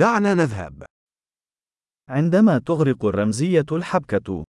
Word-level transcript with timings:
دعنا 0.00 0.34
نذهب. 0.34 0.84
عندما 2.08 2.58
تغرق 2.58 3.04
الرمزية 3.04 3.66
الحبكة. 3.72 4.44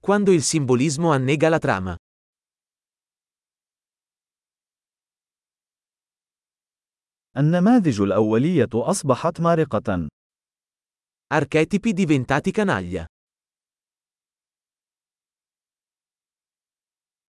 Quando 0.00 0.32
il 0.32 0.42
simbolismo 0.42 1.12
annega 1.12 1.48
la 1.48 1.58
trama. 1.58 1.96
النماذج 7.36 8.00
الأولية 8.00 8.68
أصبحت 8.74 9.40
مارقة. 9.40 10.08
Archetipi 11.34 11.92
diventati 11.92 12.50
canaglia. 12.50 13.06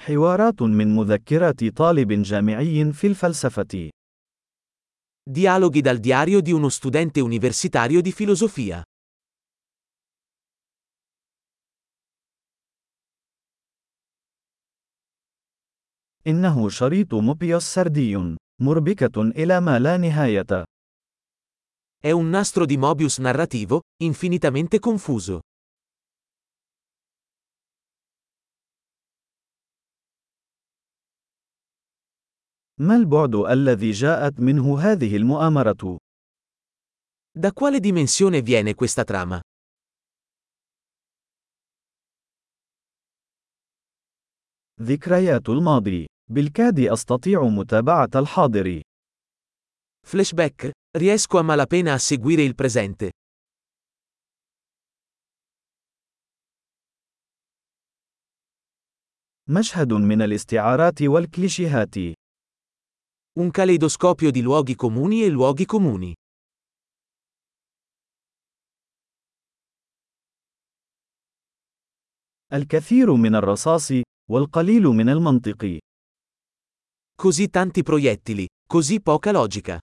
حوارات 0.00 0.62
من 0.62 0.96
مذكرات 0.96 1.64
طالب 1.64 2.12
جامعي 2.22 2.92
في 2.92 3.06
الفلسفة. 3.06 3.90
Dialoghi 5.29 5.81
dal 5.81 5.99
diario 5.99 6.41
di 6.41 6.51
uno 6.51 6.69
studente 6.69 7.19
universitario 7.21 8.01
di 8.01 8.11
filosofia. 8.11 8.83
إنه 16.27 16.69
شريط 16.69 17.13
موبيوس 17.13 17.63
سردي، 17.63 18.35
مربكة 18.61 19.21
إلى 19.21 19.61
ما 19.61 19.79
لا 19.79 19.97
نهاية. 19.97 20.63
È 22.01 22.11
un 22.11 22.29
nastro 22.29 22.65
di 22.65 22.77
Mobius 22.77 23.17
narrativo, 23.17 23.81
infinitamente 24.03 24.79
confuso. 24.79 25.39
ما 32.80 32.96
البعد 32.96 33.34
الذي 33.34 33.90
جاءت 33.90 34.40
منه 34.40 34.80
هذه 34.80 35.16
المؤامرة؟ 35.16 35.98
Da 37.38 37.52
quale 37.52 37.80
dimensione 37.80 38.42
viene 38.42 38.74
questa 38.74 39.04
trama? 39.04 39.40
ذكريات 44.80 45.48
الماضي. 45.48 46.06
بالكاد 46.30 46.80
أستطيع 46.80 47.42
متابعة 47.42 48.10
الحاضر. 48.14 48.82
Flashback, 50.06 50.70
riesco 50.98 51.38
a 51.38 51.42
malapena 51.42 51.94
a 51.94 51.98
seguire 51.98 52.42
il 52.42 52.54
presente. 52.54 53.10
مشهد 59.48 59.92
من 59.92 60.22
الاستعارات 60.22 61.02
والكليشيهات. 61.02 62.23
Un 63.39 63.51
caleidoscopio 63.51 64.31
di 64.31 64.41
luoghi 64.41 64.75
comuni 64.75 65.23
e 65.23 65.29
luoghi 65.29 65.65
comuni. 65.65 66.13
الكثير 72.53 73.13
من 73.13 73.35
الرصاص، 73.35 73.91
والقليل 74.29 74.83
من 74.83 75.09
المنطق. 75.09 75.77
Così 77.15 77.49
tanti 77.49 77.83
proiettili, 77.83 78.47
così 78.67 79.01
poca 79.01 79.31
logica. 79.31 79.79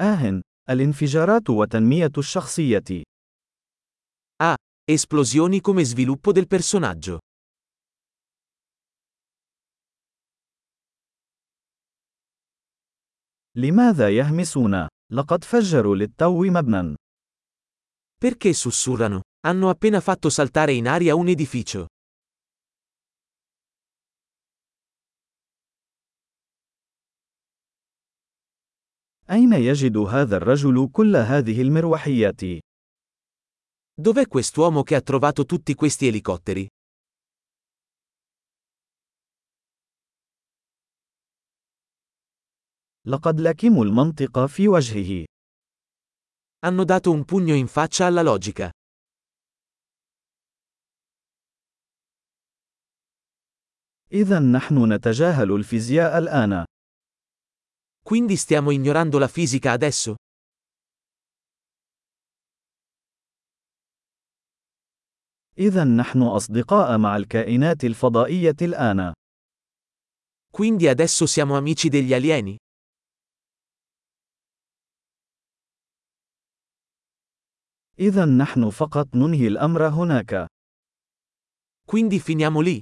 آه، 0.00 0.42
الانفجارات 0.70 1.50
وتنمية 1.50 2.12
الشخصية. 2.18 3.09
Ah, 4.80 4.92
esplosioni 4.92 5.60
come 5.60 5.84
sviluppo 5.84 6.32
del 6.32 6.46
personaggio. 6.46 7.18
لماذا 13.56 14.10
يهمسون؟ 14.10 14.88
لقد 15.12 15.44
فجروا 15.44 15.96
للتو 15.96 16.44
مبنى. 16.44 16.94
Perché 18.18 18.52
sussurrano? 18.54 19.20
Hanno 19.46 19.68
appena 19.68 20.00
fatto 20.00 20.30
saltare 20.30 20.72
in 20.72 20.88
aria 20.88 21.14
un 21.14 21.28
edificio. 21.28 21.86
أين 29.30 29.52
يجد 29.52 29.96
هذا 29.96 30.36
الرجل 30.36 30.88
كل 30.92 31.16
هذه 31.16 31.62
المروحيات؟ 31.62 32.40
Dov'è 34.00 34.26
quest'uomo 34.26 34.82
che 34.82 34.94
ha 34.94 35.00
trovato 35.00 35.44
tutti 35.44 35.74
questi 35.74 36.06
elicotteri? 36.06 36.68
لقد 43.06 43.40
لكموا 43.40 43.84
المنطق 43.84 44.46
في 44.46 44.68
وجهه. 44.68 45.24
Hanno 46.66 46.84
dato 46.84 47.12
un 47.12 47.24
pugno 47.24 47.54
in 47.54 47.66
faccia 47.68 48.06
alla 48.06 48.22
logica. 48.22 48.70
إذا 54.12 54.38
نحن 54.38 54.92
نتجاهل 54.92 55.52
الفيزياء 55.52 56.18
الآن. 56.18 56.64
Quindi 58.02 58.36
stiamo 58.36 58.70
ignorando 58.70 59.18
la 59.18 59.28
fisica 59.28 59.72
adesso? 59.72 60.16
إذا 65.57 65.83
نحن 65.83 66.21
أصدقاء 66.21 66.97
مع 66.97 67.17
الكائنات 67.17 67.83
الفضائية 67.83 68.55
الآن. 68.61 69.13
Quindi 70.51 70.87
adesso 70.87 71.25
siamo 71.25 71.55
amici 71.55 71.89
degli 71.89 72.13
alieni? 72.13 72.57
إذا 77.99 78.25
نحن 78.25 78.69
فقط 78.69 79.15
ننهي 79.15 79.47
الأمر 79.47 79.87
هناك. 79.87 80.47
Quindi 81.85 82.19
finiamo 82.19 82.61
lì? 82.61 82.81